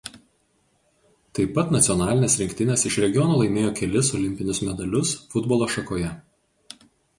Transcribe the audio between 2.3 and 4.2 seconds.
rinktinės iš regiono laimėjo kelis